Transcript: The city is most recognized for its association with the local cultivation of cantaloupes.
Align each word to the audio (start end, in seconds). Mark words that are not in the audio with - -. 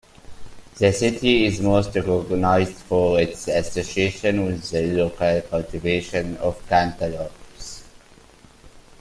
The 0.79 0.91
city 0.93 1.45
is 1.45 1.61
most 1.61 1.93
recognized 1.95 2.73
for 2.73 3.19
its 3.21 3.47
association 3.47 4.47
with 4.47 4.71
the 4.71 4.87
local 4.95 5.41
cultivation 5.41 6.37
of 6.37 6.67
cantaloupes. 6.67 7.83